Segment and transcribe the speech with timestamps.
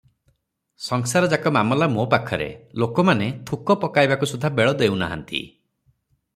[0.85, 2.49] ସଂସାର ଯାକ ମାମଲା ମୋ ପାଖରେ
[2.85, 5.47] ଲୋକମାନେ ଥୁକ ପକାଇବାକୁ ସୁଦ୍ଧା ବେଳ ଦେଉନାହିଁନ୍ତି।